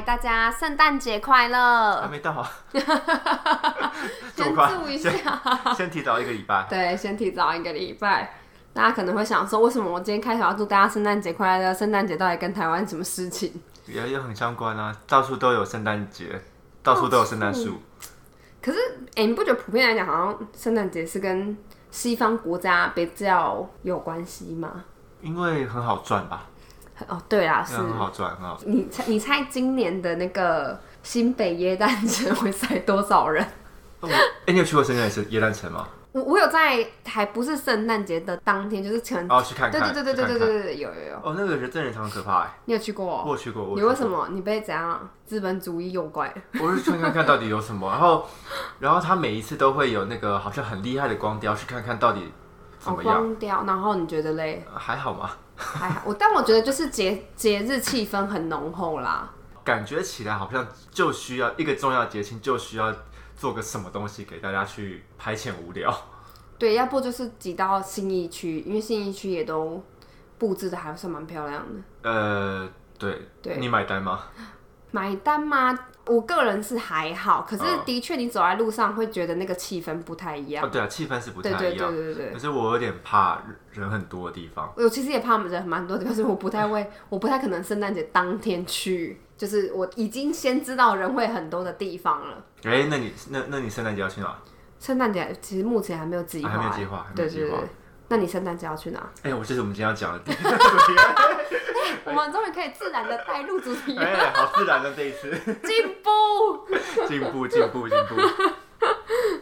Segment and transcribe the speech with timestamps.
[0.00, 2.08] 嗨，大家圣诞节快乐还！
[2.08, 2.50] 没到啊，
[4.34, 5.12] 这先祝一下，
[5.76, 6.66] 先提早一个礼拜。
[6.70, 8.34] 对，先提早一个礼拜。
[8.72, 11.74] 大家可能会想说，为什么我今天开头要祝大家圣诞节快乐？
[11.74, 13.52] 圣诞节到底跟台湾什么事情？
[13.86, 16.40] 也也很相关啊，到处都有圣诞节，
[16.82, 17.82] 到处都有圣诞树。
[18.62, 18.78] 可是，
[19.16, 21.54] 哎、你不觉得普遍来讲，好像圣诞节是跟
[21.90, 24.82] 西方国家比较有关系吗？
[25.20, 26.46] 因为很好赚吧，
[27.08, 28.58] 哦，对啦，是很好赚，很好。
[28.66, 33.44] 你猜，你猜今年的那个新北耶诞城会塞多少人？
[34.00, 34.08] 哦
[34.46, 35.86] 哎、你有去过圣诞节耶诞城吗？
[36.12, 39.92] 我我有在，还不是圣诞节的当天，就是前，哦，去看对看。
[39.94, 41.16] 对对对对对去看看对对，有有有。
[41.22, 43.62] 哦，那个人真人常很可怕哎，你有去过、我有去过。
[43.62, 43.82] 我你？
[43.82, 44.26] 为什么？
[44.32, 46.34] 你被怎样资本主义诱拐？
[46.60, 48.26] 我是去看看到底有什么，然后，
[48.80, 52.32] 然后他每一次都会有那个好像很厉害的光雕，去看看到底
[52.80, 53.14] 怎哦，么样。
[53.18, 54.66] 光雕，然后你觉得嘞？
[54.72, 55.30] 呃还好吗？
[55.60, 59.30] 还好，我但我觉得就是节节日气氛很浓厚啦。
[59.62, 62.92] 感觉起来好像就需要一个重要节庆，就需要
[63.36, 65.94] 做个什么东西给大家去排遣无聊。
[66.58, 69.82] 对，要不就是挤到信义区，因为信义区也都
[70.38, 72.10] 布置的还算蛮漂亮的。
[72.10, 74.20] 呃，对，对你买单吗？
[74.90, 75.78] 买单吗？
[76.12, 80.64] 我个人是还好，可是嗯的确你走在路上会觉得那个气氛不太一样。
[80.64, 81.92] 哦，对啊，气氛是不太对对一样。
[81.92, 82.32] 对对对。
[82.32, 83.40] 可是我有点怕
[83.72, 84.72] 人很多的地方。
[84.76, 92.44] 我其实也怕人蛮多的，可是我不太会， 我不太可能圣诞节当天去，就是我已经先知道人会很多的地方了。
[92.64, 94.36] 哎、那你那那你圣诞节要去哪？
[94.80, 97.58] 圣诞节其实目前还没有计划、啊还没有计划对对对。
[98.08, 99.00] 那你圣诞节要去哪？
[99.22, 100.20] 哎、我这是我们今天要讲的
[102.04, 103.98] 我们终于可以自然的带入主题题。
[103.98, 105.30] 了，哎、好自然的这一次，
[105.62, 106.10] 进步。
[107.06, 108.16] 进步进步进步。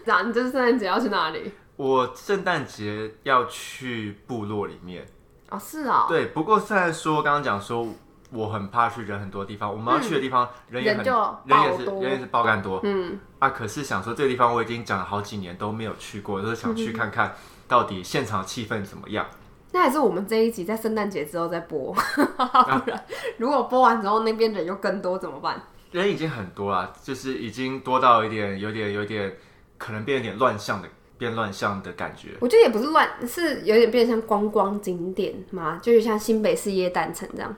[0.05, 1.53] 这样，你这次圣诞节要去哪里？
[1.77, 5.07] 我圣诞节要去部落里面。
[5.51, 7.87] 哦，是哦，对，不过虽然说刚刚讲说
[8.31, 11.15] 我很怕去人很多地方，我们要去的地方、人也很人
[11.47, 12.81] 人也是人也是爆干多。
[12.83, 17.35] 嗯，啊，可是想说这个地方我已经讲了好几年都没有去过，就是想去看看
[17.67, 19.25] 到底现场气氛怎么样。
[19.73, 22.01] 那还是我们这一集在圣诞节之后再播，不
[22.67, 23.05] 然
[23.37, 25.61] 如果播完之后那边人又更多怎么办？
[25.93, 29.37] 人已经很多了，就是已经多到一点，有点有点
[29.77, 32.31] 可能变有点乱象的变乱象的感觉。
[32.41, 37.55] 我觉得也不是乱，是有点变成观光景点嘛，就是像新北市耶诞城这样。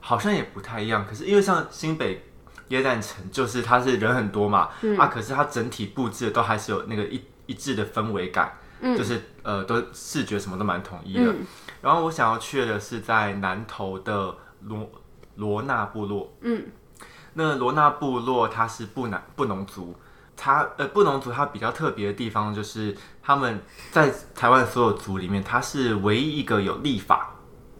[0.00, 2.22] 好像也不太一样，可是因为像新北
[2.68, 4.68] 耶诞城，就是它是人很多嘛，
[4.98, 11.34] 啊，可是它整体布置都还是有那个一一致的氛围感，就是呃，都视觉什么都蛮统一的。
[11.82, 14.90] 然后我想要去的是在南投的罗
[15.36, 16.64] 罗纳部落，嗯，
[17.34, 19.94] 那罗纳部落它是布南布农族。
[20.38, 23.58] 它呃布农族它比较特别的地方就是他们
[23.90, 27.36] 在台湾所有族里面，它是唯一一个有历法，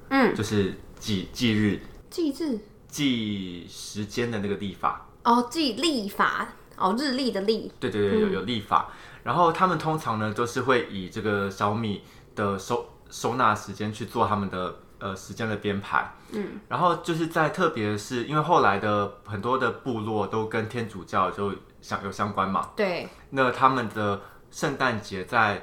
[0.09, 2.59] 嗯，就是祭祭日祭日
[2.89, 8.89] 记时间的那个历法，哦，记历法哦，日历的历，对对对，有有历法。
[9.27, 12.05] 然后他们通常呢都是会以这个小米
[12.37, 16.09] 的收收纳时间去做他们的呃时间的编排。
[16.31, 24.21] 嗯，然后就是在特别是，因为后来的很多的部落都跟天主教就相有相关嘛，对，那他们的
[24.53, 25.61] 圣诞节在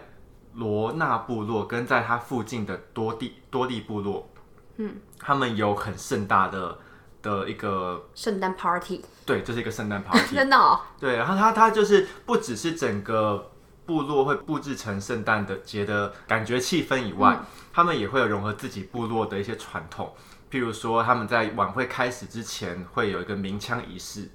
[0.56, 4.30] 罗纳部落跟在它附近的多地多地部落，
[4.76, 6.78] 嗯，他们有很盛大的
[7.22, 10.36] 的一个圣诞 party，对，就是一个圣诞 party。
[10.36, 13.52] 真的哦，对，然后他他就是不只是整个
[13.86, 17.40] 部落会布置成圣诞的节的感觉气氛以外，
[17.72, 20.14] 他们也会有融合自己部落的一些传统，
[20.52, 24.30] 譬如说他们在晚会开始之前会有一个鸣枪仪式。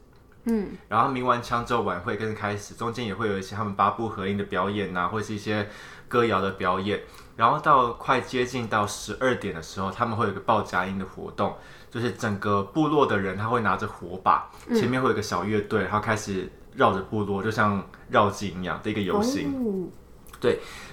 [0.45, 5.69] 嗯，然后鸣完枪之后，晚会跟着开始，中间也会有一些他们八部合音的表演呐、或是一些
[6.07, 7.03] 歌谣的表演。
[7.37, 11.55] 然后到快接近到十二点的时候，他们会有一个报佳音的活动，
[11.91, 19.53] 就是整个部落的人他会拿着火把，前面会有一个小乐队，然后开始绕着部落，就像绕境一样的一个游行。
[19.53, 19.91] 哦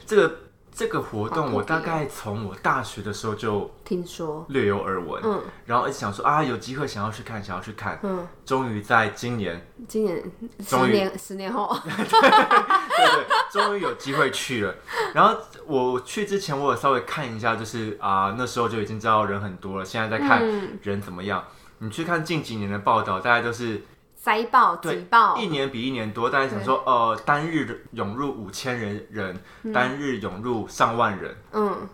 [0.08, 0.36] 这个
[0.74, 7.98] 这个活动，我大概从我大学的时候就听说，略有耳闻，嗯然后一直想说啊，有机会想要去看，想要去看。
[8.04, 10.22] 嗯，终于在今年，今年
[10.68, 14.76] 终于十年十年后， 对对，终于有机会去了。
[15.14, 19.86] 然后我去之前，我有稍微看一下，就是啊、那时候就已经知道人很多了。
[19.86, 21.44] 现在在看嗯人怎么样。
[21.80, 23.84] 你去看近几年的报道，大概都是
[24.25, 26.27] 塞爆对挤爆，一年比一年多。
[26.27, 29.39] 大家想说，呃，单日涌入五千人人，
[29.72, 31.36] 单日涌入上万人。
[31.51, 31.88] 嗯，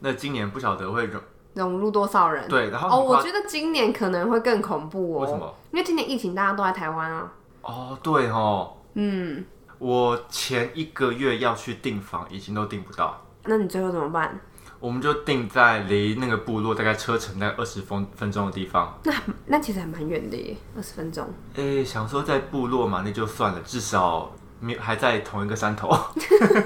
[0.00, 1.22] 那今年不晓得会涌
[1.54, 2.46] 融入多少人？
[2.46, 5.20] 对，然后哦，我觉得今年可能会更恐怖哦。
[5.20, 5.54] 为什么？
[5.70, 7.32] 因为今年疫情大家都在台湾啊。
[7.62, 9.42] 哦，对哦，嗯，
[9.78, 13.18] 我前一个月要去订房，已经都订不到。
[13.44, 14.38] 那你最后怎么办？
[14.82, 18.98] 我们就定在离那个部落大概车程大概二十分分钟的地方。
[19.04, 19.14] 那
[19.46, 21.32] 那其实还蛮远的耶，二十分钟。
[21.54, 24.34] 诶、想说在部落嘛，那就算了，至少
[24.80, 25.88] 还在同一个山头。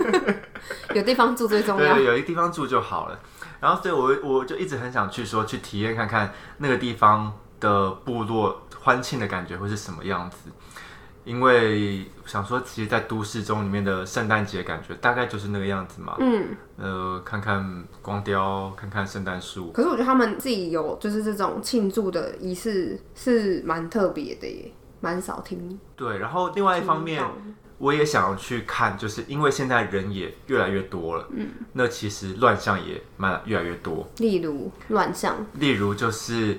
[0.95, 1.95] 有地方住最重要。
[1.95, 3.21] 对，有一个地方住就好了。
[3.61, 7.31] 然后，所以我我就一直很想去说，去体验看看那个地方
[7.61, 10.51] 的部落欢庆的感觉会是什么样子。
[11.27, 16.15] 因为想说，其实，在都市中里面的圣诞节感觉大概就是那个样子嘛。
[16.21, 19.73] 嗯，呃，看看光雕，看看圣诞树。
[19.73, 25.79] 可是我觉得他们自己有就是这种庆祝的仪式是蛮特别的耶，蛮少听。
[25.97, 27.21] 对，然后另外一方面，
[27.79, 34.09] 我也想要去看，就是因为现在人也越来越多了，嗯，那其实乱象也蛮越来越多。
[34.19, 36.57] 例如乱象，例如就是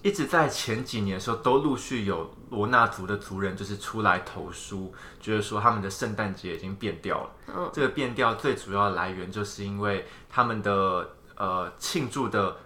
[0.00, 7.30] 一直在前几年的时候，都陆续有罗纳族的族人就是出来投书，觉得说他们的圣诞节已经变掉了。
[7.48, 12.56] 嗯，这个变掉最主要的来源就是因为他们的呃庆祝的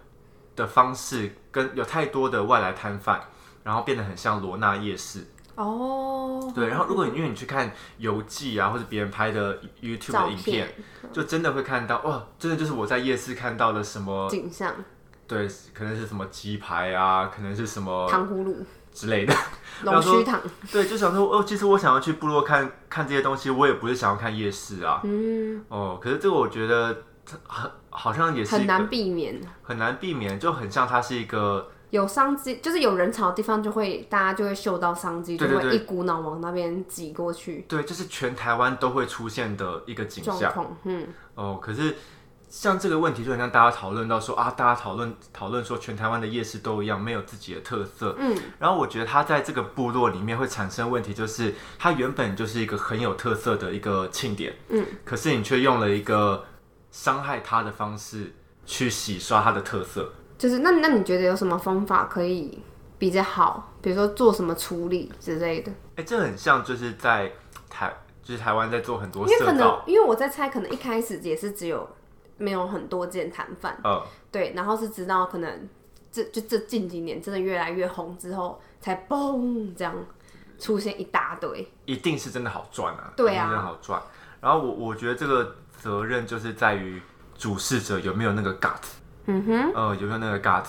[0.54, 3.20] 的方式跟有太多的外来摊贩，
[3.62, 5.26] 然后变得很像罗纳夜市。
[5.56, 10.74] 哦，对，然后如果你因为你去看游记啊，或者别人拍的 YouTube 的影片，片。
[11.12, 14.72] 就真的会看到哇，真的就是我在夜市看到的什么，景象，
[15.26, 19.34] 对，可能是什么鸡排啊，可能是什么糖葫芦、之类的。
[19.82, 20.38] 龙须糖，
[20.70, 25.00] 对，就想说哦，其实我想要去部落看看这些东西，我也不是想要看夜市啊。
[25.04, 27.04] 嗯，哦，可是这个我觉得
[27.46, 29.40] 很好像也是很难避免。
[29.62, 37.64] 很难避免，就很像它是一个有商机，就是有人潮的地方，就会大家就会嗅到商机，就会一股脑往那边挤过去。
[37.66, 40.52] 对，就是全台湾都会出现的一个景象。
[40.84, 41.96] 嗯，哦，可是
[42.50, 48.16] 像这个问题，就很像大家讨论到说啊，大家讨论讨论说全台湾的夜市都一样，没有自己的特色。
[48.18, 56.44] 嗯，然后我觉得它在这个部落里面会产生问题，就是它原本就是一个很有特色的一个庆典，嗯，可是你却用了一个
[56.90, 58.34] 伤害它的方式
[58.66, 60.12] 去洗刷它的特色。
[60.36, 62.60] 就是那那你觉得有什么方法可以
[62.98, 63.72] 比较好？
[63.80, 65.70] 比如说做什么处理之类的？
[65.94, 67.30] 哎，这很像就是在
[67.68, 67.94] 台，
[68.24, 71.88] 就是台湾在做很多因为可能，因为我在猜，可能一开始也是只有
[72.40, 74.02] 没有很多间摊贩，呃，
[74.32, 75.68] 对，然后是直到可能
[76.10, 79.94] 这就这近几年真的越来越红之后，才嘣这样
[80.58, 81.68] 出现一大堆。
[81.84, 84.02] 一定是真的好赚啊，对啊好赚。
[84.40, 87.00] 然后我我觉得这个责任就是在于
[87.36, 88.94] 主事者有没有那个 guts，
[89.26, 90.68] 嗯哼，呃，有没有那个 guts。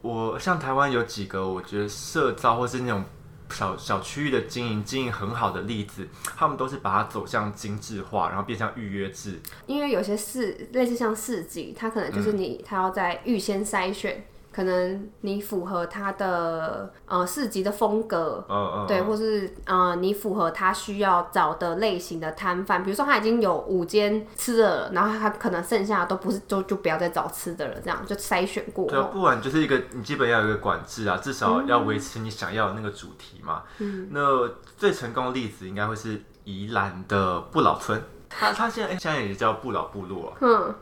[0.00, 3.04] 我像台湾有几个我觉得社招或是那种
[3.50, 9.40] 小小区域的经营经营很好的例子，他们都是把它走向精致化，然后变成预约制。
[9.66, 14.24] 因为有些市类似像市集，它可能就是你，它要在预先筛选，
[14.54, 33.64] 可能你符合他的呃市集的风格，嗯嗯，对，或是呃你符合他需要找的类型的摊贩，比如说他已经有五间吃的了，然后他可能剩下的都不是，就就不要再找吃的了，这样就筛选过对啊，不管就是一个，你基本要有一个管制啊，至少要维持你想要的那个主题嘛。
[33.78, 40.74] 嗯，那最成功的例子应该会是宜兰的不老村，他他现在、诶现在也叫不老部落、啊，嗯，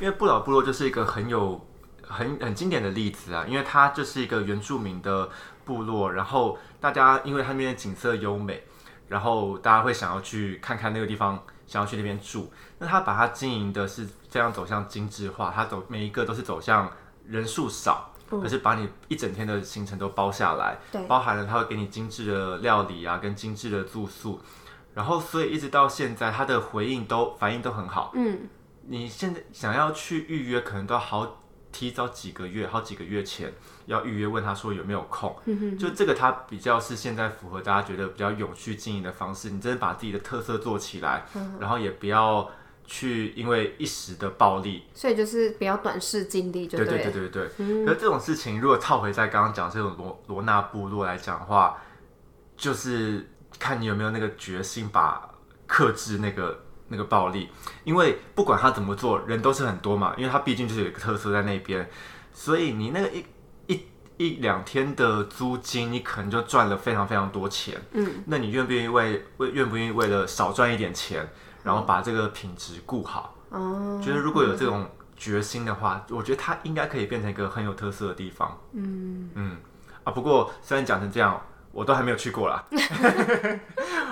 [0.00, 1.60] 因为不老部落就是一个很有
[2.10, 5.30] 很很经典的例子啊，因为它就是一个原住民的
[5.64, 8.62] 部落，然后大家因为它那边的景色优美，
[9.08, 12.52] 然后大家会想要去看看那个地方，想要去那边住。
[12.78, 16.90] 那他把它经营的是这样走向精致化，他走每一个都是走向
[17.26, 24.40] 人数少，可是把你一整天的行程都包下来，对包含了他会给你精致的料理啊，跟精致的住宿。
[24.92, 28.10] 然后，所以一直到现在，他的回应都反应都很好。
[28.14, 28.48] 嗯，
[28.88, 31.39] 你现在想要去预约，可能都要好
[31.72, 33.52] 提早几个月，好几个月前
[33.86, 35.34] 要预约，问他说有没有空。
[35.78, 39.50] 就这个，他比较是现在符合大家觉得比较永续经营的方式。
[39.50, 41.24] 你真的把自己的特色做起来，
[41.60, 42.50] 然后也不要
[42.84, 44.84] 去因为一时的暴力。
[44.94, 47.84] 所以就是比较短视尽力就对了，对对对对。
[47.84, 51.78] 可是这种事情，如果套回在刚刚讲这种罗罗纳部落来讲的话，
[52.56, 55.30] 就是看你有没有那个决心把
[55.66, 57.48] 克制那个那个暴力，
[57.84, 61.88] 因为不管他怎么做，人都是很多嘛，因为他毕竟就是有一个特色在那边，
[62.32, 63.24] 所以你那个一
[63.68, 63.86] 一
[64.18, 67.80] 一两天的租金，你可能就赚了非常非常多钱。
[67.92, 71.26] 嗯，那你愿不愿意为为愿不愿意为了少赚一点钱，
[71.62, 73.34] 然后把这个品质顾好？
[73.50, 78.58] 哦，觉得如果有这种决心的话，我觉得它应该可以变成一个很有特色的地方。
[78.72, 79.56] 嗯嗯
[80.02, 81.40] 啊，不过虽然讲成这样，
[81.72, 82.64] 我都还没有去过啦。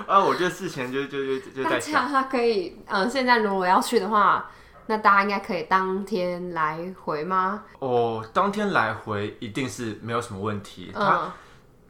[0.07, 4.49] 啊，我这事前就就就就那在想，这样他可以，嗯、现在如果要去的话，
[4.87, 7.63] 那大家应该可以当天来回吗？
[7.79, 10.91] 哦，当天来回一定是没有什么问题。
[10.93, 11.31] 它嗯，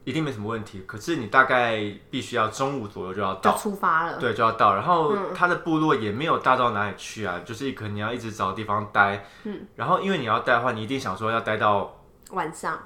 [0.04, 0.84] 一定没什么问题。
[0.86, 4.18] 可是你大概必须要中午左右就要就到，出发了。
[4.18, 4.74] 对，就要到。
[4.74, 9.26] 然后嗯他的部落也没有大到哪里去啊，就是可能你要一直找地方待。
[9.44, 11.96] 嗯，然后因为你要待的话，你一定想说要待到
[12.32, 12.78] 晚上，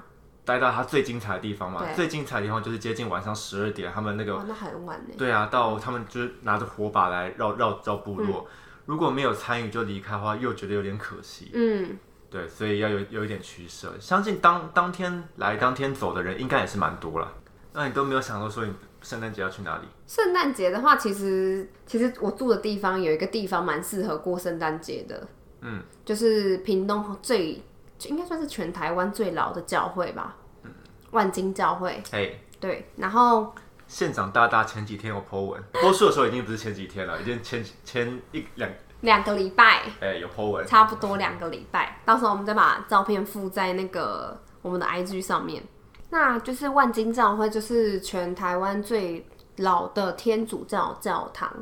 [0.44, 1.82] 待到它最精彩的地方嘛。
[1.94, 5.14] 最精彩的地方就是接近晚上十二点，他们那个哇，那很晚呢。
[5.16, 8.46] 对啊，到他们就是拿着火把来绕绕绕部嗯落。
[8.86, 11.50] 如果没有参与就离开的话，又觉得有点可惜。
[11.54, 11.98] 嗯，
[12.28, 13.94] 对，所以要有有一点取舍。
[13.98, 17.32] 相信当当天来当天走的人应该也是蛮多了。
[17.72, 19.84] 那你都没有想到说你圣诞节要去哪里？
[20.06, 25.26] 圣诞节的话，其实其实我住的地方有一个地方蛮适合过圣诞节的，
[25.62, 27.60] 嗯，就是屏东最就
[28.08, 30.70] 应该算是全台湾最老的教会吧，嗯
[31.10, 32.02] 万金教会。
[32.12, 33.54] 哎、对，然后
[33.86, 38.70] 县长大大前几天有 po 文，播出的时候已经不是前几天了，已经前前一两
[39.00, 40.66] 两个礼拜，哎、有 po 文。
[40.66, 45.62] 差不多两个礼拜，到时候我们再把照片附在那个我们的 IG 上面。
[46.10, 51.52] 那就是万金教会，就是全台湾最老的天主教教堂，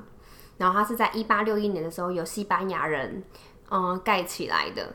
[0.59, 3.23] 然后它是在一八六一年的时候由西班牙人
[3.71, 4.95] 嗯盖起来的。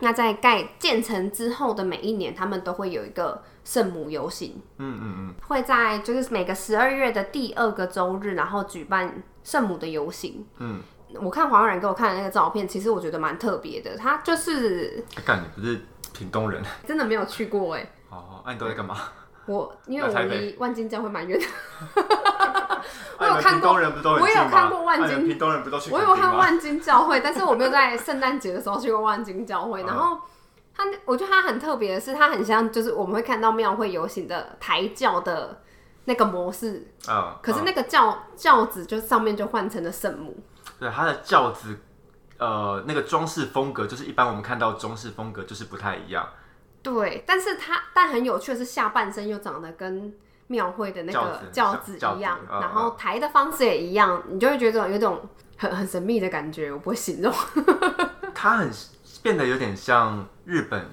[0.00, 10.46] 那在盖建成之后的每一年，他们都会有一个圣母游行，嗯嗯嗯，会在就是每个十二月的第二个周日，然后举办圣母的游行。
[10.58, 10.80] 嗯，
[11.14, 13.96] 我看黄冉给我看的那个照片，其实我觉得蛮特别的。
[13.96, 15.80] 他就是干、你不是
[16.12, 16.62] 屏东人？
[16.86, 18.96] 真的没有去过哎，哦，那、你都在干嘛？
[19.46, 21.46] 我因为我离万金江会蛮远的，
[23.18, 26.00] 我有看过我有看过万金啊你们屏东人不都去我？
[26.00, 29.82] 有看万金教会，但是我没有 在圣诞节的时候去过万金教会。
[29.82, 30.18] 嗯然后
[30.74, 35.60] 它，我觉得它很特别的是，它很像就是我们会看到庙会游行的抬轿的
[36.04, 40.36] 那个模式，啊、可是嗯那个轿轿子就上面就换成了圣母。
[40.78, 41.76] 对，它的轿子，
[42.38, 46.26] 呃，那个装饰风格就是一般我们看到装饰风格就是不太一样。
[46.82, 50.14] 对，但是它但很有趣的是下半身又长得跟
[50.50, 55.20] 庙会的那个轿轿子子一样，然后抬的方式也一样，你就会觉得有一种
[55.56, 57.32] 很很神秘的感觉，我不会形容。
[58.34, 58.68] 它很
[59.22, 60.84] 变得有点像日本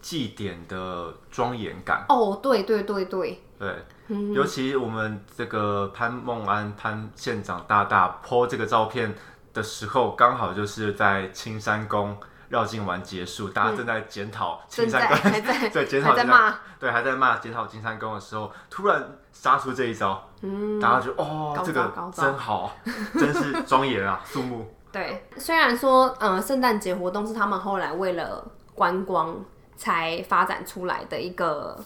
[0.00, 2.04] 祭典的庄严感。
[2.08, 3.76] 哦，对对对对，对，
[4.08, 9.14] 嗯尤其我们这个潘孟安潘县长大大 po 这个照片
[9.52, 12.16] 的时候，刚好就是在青山宫
[12.54, 22.70] 绕境完结束，大家正在检讨金山宫，还在 对检讨在骂，对，还在骂检讨金山公的时候，突然杀出这一招，嗯，大家就哦这个真好，
[23.18, 24.72] 真是庄严啊，肃穆。
[24.92, 28.46] 对，虽然说，呃，圣诞节活动是他们后来为了
[28.76, 29.36] 观光
[29.76, 31.76] 才发展出来的一个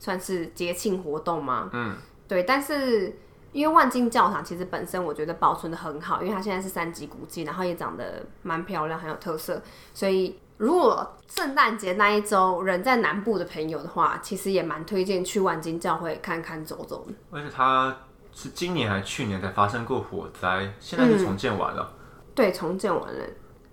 [0.00, 1.70] 算是节庆活动嘛？
[1.72, 3.16] 嗯，对，但是
[3.56, 9.62] 因为万金教堂其实本身我觉得保存的很好，因为它现在是三级古迹，然后也长得蛮漂亮，很有特色，
[9.94, 17.14] 所以如果圣诞节那一周人在南部的朋友的话，其实也蛮推荐去万金教会看看走走的。
[17.30, 17.96] 而且它
[18.30, 21.90] 是今年还去年才发生过火灾，现在是重建完了。
[22.34, 23.24] 对，重建完了，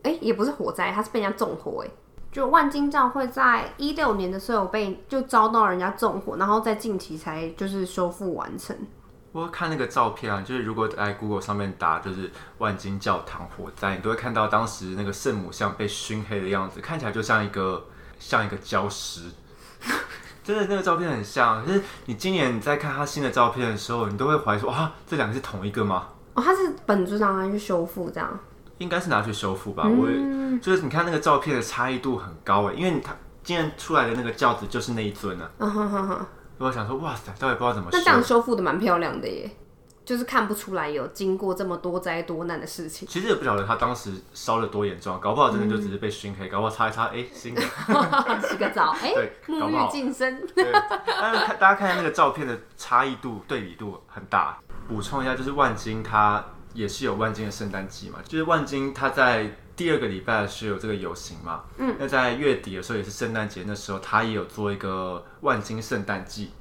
[0.04, 1.92] 哎、也不是火灾，它是被人家纵火，哎，
[2.32, 8.74] 就万金教会在一六年的时候被就遭到人家纵火，然后在近期才就是修复完成。
[9.34, 17.84] 不过看那个照片啊，就是如果在 Google 上面打就是万金教堂火灾，你都会看到当时那个圣母像被熏黑的样子，看起来就像一个
[18.20, 19.24] 像一个礁石。
[20.44, 26.10] 真的那个照片很像，就是你今年你在看他新的照片的时候，你都会怀疑说啊，这两个是同一个吗？
[26.36, 28.40] 哦，他是本主长拿去修复这样。
[28.78, 29.88] 应该是拿去修复吧。
[29.88, 35.50] 我也就是你看那个照片的差异度很高哎，因为他今年出来的那个轿子就是那一尊啊。
[35.58, 36.26] 嗯哼哼哼，
[36.64, 38.12] 我想说，哇塞，到底不知道怎么修那这。
[38.12, 39.50] 样修复的蛮漂亮的耶，
[40.06, 43.08] 就是看不出来有经过这么多灾多难的事情。
[43.08, 47.62] 其实也不晓得他当时烧了多严重，搞不好真的就只是被熏黑，搞不好擦一擦，哎、新的。
[48.50, 50.46] 洗个澡，哎、对沐浴净身。
[50.48, 50.68] 对，
[51.06, 54.58] 但是看大家看那个照片的差异度、对比度很大。
[54.88, 56.44] 补充一下，就是万金它
[56.74, 66.52] 也是有万金的圣诞季嘛，就是万金它在第二个礼拜是有这个游行嘛，嗯，那在月底的时候也是圣诞节，那时候他也有做一个万金圣诞季，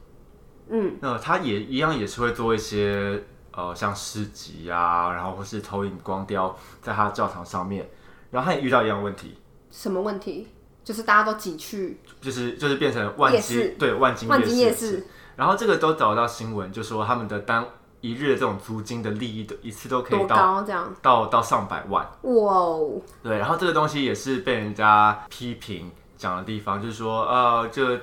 [0.68, 7.88] 嗯，那他也一样也是会做一些呃像诗集啊，然后或是投影光雕在他教堂上面，
[8.30, 9.36] 然后他也遇到一样问题，
[9.70, 10.48] 什么问题？
[10.84, 17.64] 就是大家都挤去就是就是变成万金对万金万金夜市，然后这个都找到新闻，就说他们的单
[18.02, 20.94] 一日的这种租金的利益的一次都可以到高这样？
[21.00, 27.98] 到到上百万，哇哦，对，然后这个东西也是被人家批评讲的地方，就是说呃，这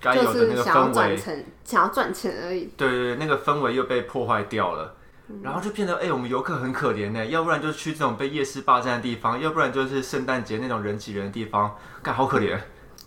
[0.00, 2.68] 该有就的那个氛围，想要赚钱而已。
[2.76, 4.96] 对对对，那个氛围又被破坏掉了。
[5.42, 12.60] 然后就变得，哎、我们游客很可怜呢，要不然就去这种被夜市霸占的地方，要不然就是圣诞节那种人挤人的地方，干好可怜。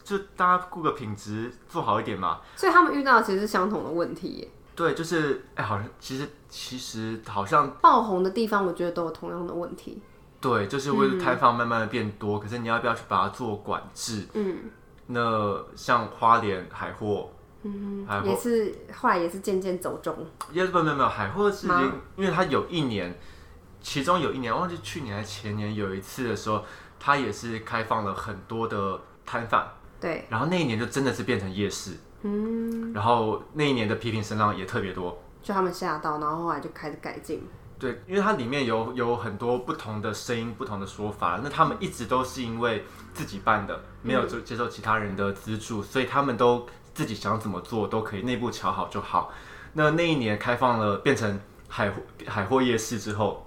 [0.03, 2.39] 就大家顾个品质做好一点嘛。
[2.55, 4.47] 所以他们遇到的其实是相同的问题耶。
[4.77, 9.99] 对，就是哎、好像其实其实好像爆红的地方，我觉得都有同样的问题。
[10.39, 14.27] 对，就是为了开放慢慢的变多，可是你要不要去把它做管制？
[14.33, 14.59] 嗯
[15.07, 17.29] 那像花莲海货，
[17.63, 20.15] 嗯，海货也是后来也是渐渐走中。
[20.51, 21.65] 也不没有没有海货是
[22.15, 23.17] 因为它有一年，
[23.81, 26.63] 其中有一年忘记去年还是前年有一次的时候，
[26.99, 29.65] 它也是开放了很多的摊贩，
[29.99, 31.93] 对，然后那一年就真的是变成夜市，
[32.23, 37.47] 嗯，然后那一年的批评声浪也特别多，就他们吓到，然后后来就开始改进。
[37.79, 42.83] 对，因为它里面有有很多不同的声音、不同的说法，那他们一直都是因为
[43.13, 49.31] 自己办的，没有就接受其他人的资助，所以他们都自己想怎么做都可以，内部瞧好就好。
[49.73, 51.93] 那那一年开放了，变成海
[52.25, 53.45] 海货夜市之后，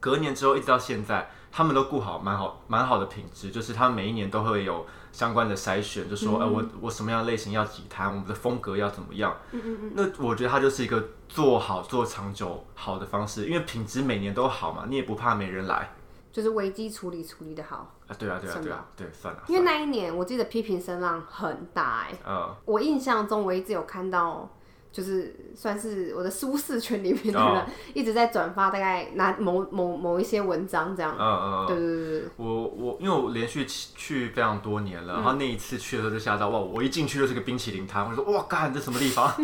[0.00, 9.36] 隔年之后一直到现在，他们都顾好蛮好蛮好的品质，就是他们每一年都会有相关的筛选，就说，哎、我我什么样的类型要几摊，我们的风格要怎么样。
[9.50, 9.92] 嗯嗯嗯。
[9.94, 15.92] 那我觉得它就是一个做好做长久好的方式，因为品质每年都好嘛，你也不怕没人来
[16.32, 18.16] 就是危机处理处理的好，啊。
[18.18, 19.42] 对啊，对啊，是对啊，对，算了。
[19.48, 24.48] 因为那一年我记得批评声浪很大哎、嗯，我印象中我一直有看到，
[24.92, 31.16] 就是算是我的舒适圈里面的哦人、一直在转发，大概拿某某某一些文章这样。
[31.18, 36.58] 嗯嗯，对对对对，我我因为我连续去去非常多年了，然后那一次去的时候就吓到哇！
[36.58, 39.32] 我一进去就是个冰淇淋摊，我说哇，干这什么地方？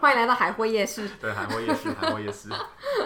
[0.00, 1.08] 欢迎来到海货夜市。
[1.22, 2.48] 对，海货夜市，海货夜市。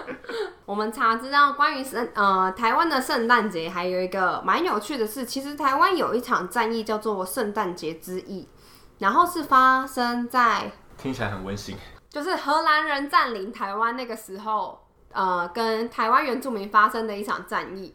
[0.65, 8.49] 我们查知道关于圣呃台湾的圣诞节，还有一个蛮有趣的是，其实台湾有一场战役叫做圣诞节之役，
[8.99, 11.77] 然后是发生在听起来很温馨。
[12.09, 17.95] 就是荷兰人占领台湾那个时候，呃，跟台湾原住民发生的一场战役。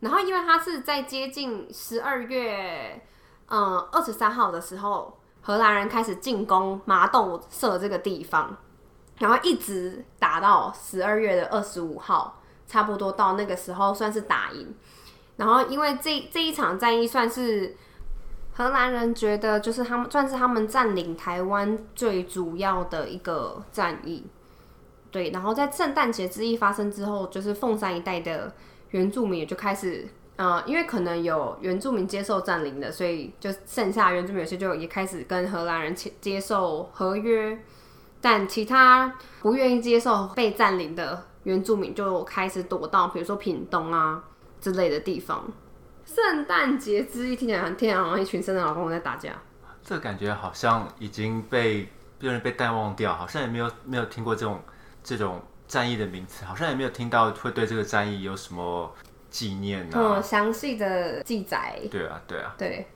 [0.00, 3.00] 然后因为它是在接近十二月，
[3.48, 8.56] 嗯二十三号的时候，荷兰人开始进攻麻豆社这个地方，
[9.18, 14.74] 然后一直打到十二月的二十五号，差不多到那个时候算是打赢。
[15.36, 17.76] 然后因为这这一场战役算是
[18.52, 24.26] 荷兰人觉得就是他们算是他们占领台湾最主要的一个战役，
[25.10, 25.30] 对。
[25.30, 28.52] 然后在圣诞节之役发生之后，就是凤山一带的
[28.90, 37.58] 原住民也就开始，呃，因为可能有原住民接受占领的，所以就剩下原住民有些就也开始跟荷兰人接接受合约，
[38.20, 44.22] 但其他不愿意接受被占领的原住民就开始躲到比如说屏东啊
[44.60, 45.50] 之类的地方。
[46.12, 49.32] 圣诞节之一听起来很听起来好像一群圣诞老公公在打架。
[49.84, 54.60] 这个感觉好像已经被别人被淡忘掉，好像也没有没有听过这种
[55.04, 58.92] 这种战役的名词，好像也没有听到会对这个战役有什么
[59.30, 59.92] 纪念啊。
[59.94, 62.86] 嗯，详细的记载，对啊，对啊，对，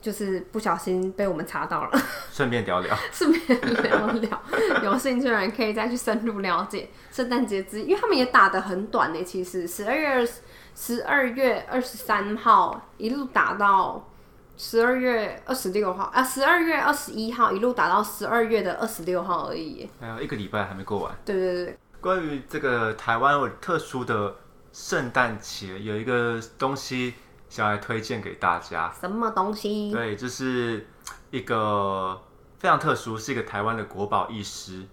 [0.00, 2.00] 就是不小心被我们查到了，
[2.32, 2.96] 顺便聊聊。
[3.12, 4.42] 顺便聊聊，
[4.82, 9.22] 有兴趣的人可以再去深入了解圣诞节之，因为他们也打得很短呢。
[9.24, 10.28] 其实十二月
[10.74, 14.08] 十二月二十三号一路打到
[14.56, 19.88] 十二月二十六号啊，十二月二十一号一路打到十二月的二十六号而已耶。
[20.00, 21.12] 还有一个礼拜还没过完。
[21.24, 24.36] 对对对，关于这个台湾有特殊的
[24.72, 27.14] 圣诞节，有一个东西
[27.48, 28.92] 想来推荐给大家。
[29.00, 29.90] 什么东西？
[29.90, 30.86] 对，这是
[31.30, 32.20] 一个
[32.58, 34.84] 非常特殊，是一个台湾的国宝艺师，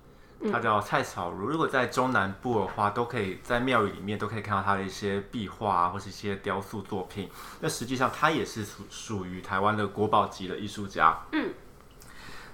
[0.51, 1.47] 他叫蔡草如。
[1.47, 7.29] 如果在中南部的话，都可以在庙宇里面都可以看到他的一些壁画啊，或是一些雕塑作品。
[7.59, 11.17] 那实际上他也是属属于台湾的国宝级的艺术家。
[11.31, 11.53] 嗯，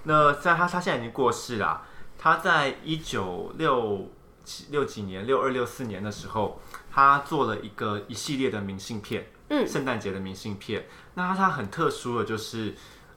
[0.04, 1.82] 那在他他现在已经过世了，
[2.18, 4.10] 他在一九六
[4.44, 6.60] 七六几年六二六四年的时候，
[6.90, 9.26] 他做了一个一系列的明信片。
[9.52, 10.86] 嗯圣诞节的明信片。
[11.14, 12.74] 那它很特殊的就是，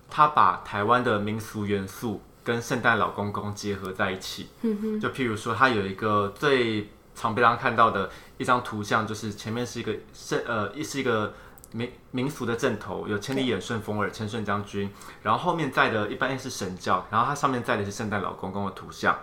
[0.10, 4.50] 它把台湾的民俗元素跟圣诞老公公结合在一起。
[4.62, 11.34] 嗯就譬如说，它有一个最常被大家看到的一张图像，就是前面是一个圣呃，一是一个。
[11.72, 14.90] 民民俗的正头有千里眼、顺风耳、千顺将军，
[15.22, 19.14] 然后后面载的一般是神教，然后它上面载的是圣诞老公公的图像。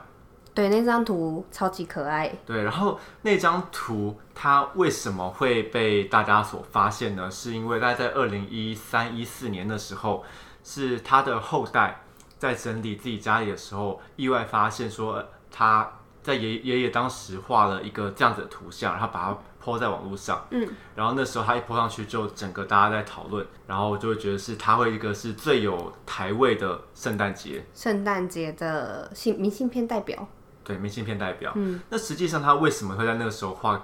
[0.55, 2.31] 对，那张图超级可爱。
[2.45, 7.31] 对，然后那张图它为什么会被大家所发现呢？
[7.31, 10.25] 是因为大概在二零一三一四年的时候，
[10.63, 12.03] 是他的后代
[12.39, 15.91] 在整理自己家里的时候，意外发现说呃他
[16.23, 20.45] 在爷爷爷当时画了一个这样子的图像，然后把它泼在网络上。
[20.51, 27.65] 嗯，然后那时候他一泼上去，就整个大家在讨论，然后就会觉得是他会一个是最有台味的圣诞节。
[27.75, 30.29] 圣诞节的信明信片代表，
[30.65, 31.53] 对，明信片代表。
[31.55, 33.83] 嗯，那实际上他为什么会在那个时候画，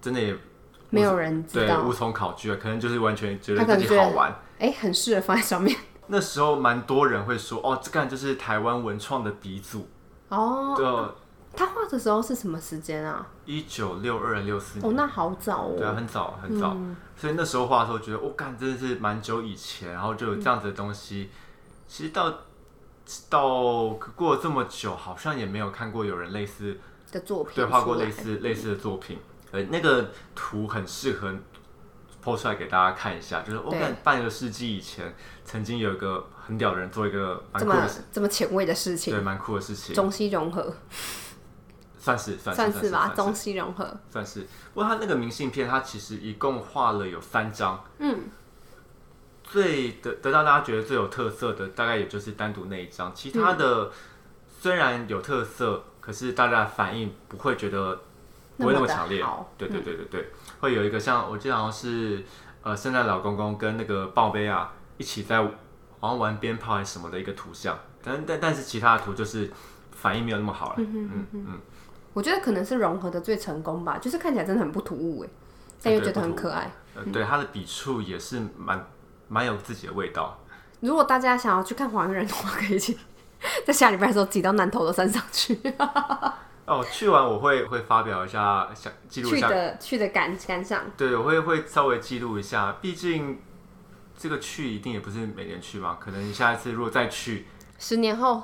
[0.00, 0.36] 真的也
[0.90, 4.34] 没有人知道对无，从考据啊，可能就是完全觉得自己好玩。
[4.58, 5.76] 哎、很适合放在上面。
[6.08, 9.88] 那时候蛮多人会说，哦，这个就是台湾文创的鼻祖。
[10.28, 10.86] 哦，对，
[11.56, 13.26] 他画的时候是什么时间啊？
[13.44, 15.94] 一九六二六四年，哦，那好早哦对啊，哦。
[15.96, 16.76] 很早很早。
[17.16, 21.30] 所以那时候画的时候觉得，我、干真的是蛮久以前，然后就有这样子的东西。
[21.86, 22.32] 其实到
[23.28, 26.78] 到过了这么久，好像也没有看过有人类似
[27.10, 29.18] 的作品对画过类似类似的作品。
[29.50, 31.34] 呃，那个图很适合
[32.22, 40.74] PO 出来给大家看一下，就是我对看半个世纪以前，曾经有一个很屌的人做一个蛮这么酷的事，这么前卫的事情，对，蛮酷的事情，中西融合
[41.98, 43.98] 算是算是算是是吧，中西融合。
[44.10, 44.40] 算是。
[44.74, 47.82] 不过他那个明信片，他其实一共画了有三张。
[47.98, 48.24] 嗯，
[49.48, 53.12] 最得得到大家觉得最有特色的，大概也就是单独那一张。
[53.14, 53.90] 其他的、
[54.60, 58.00] 虽然有特色，可是大家的反应不会觉得
[58.58, 59.24] 不会那么强烈。
[59.56, 60.28] 对对对对对，
[60.60, 62.22] 会有一个像我记得好像是
[62.62, 65.42] 呃圣诞老公公跟那个鲍贝啊一起在
[66.00, 69.50] 好像玩鞭炮还是什么的一个图像，但但但是其他的图就是
[69.92, 70.74] 反应没有那么好了。
[70.78, 71.58] 嗯嗯
[72.12, 75.28] 我觉得可能是融合的最成功吧，就是看起来真的很不突兀哎，
[75.82, 76.70] 但又觉得很可爱。
[76.96, 78.84] 呃，对，他的笔触也是蛮
[79.28, 80.38] 蛮有自己的味道。
[80.80, 82.96] 如果大家想要去看还原的话，可以去
[83.66, 85.58] 在下礼拜的时候挤到南投的山上去，
[86.66, 90.82] 哦，去完我会会发表一下，想记录一去下的去的感感想。
[90.96, 93.40] 对，我会会稍微记录一下，毕竟
[94.16, 97.46] 这个去一定也不是每年去嘛，可能下一次如果再去，
[97.78, 98.42] 十年后，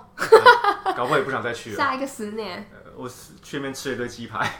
[0.96, 1.76] 搞不好也不想再去了。
[1.76, 4.50] 下一个十年，呃我去那边吃了一堆鸡排，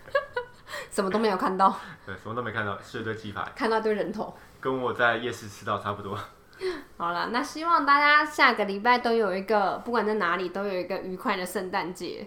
[0.92, 4.36] 什么都没有看到，对，什么都没看到，吃了一堆鸡排，看到一堆人头。
[4.66, 6.18] 跟我在夜市吃到差不多。
[6.98, 12.26] 好了，那希望大家下个礼拜都有一个，不管在哪里都有一个愉快的圣诞节。